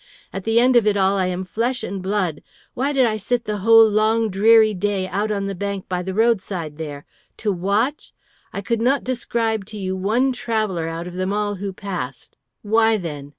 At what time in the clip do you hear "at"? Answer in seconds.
0.33-0.45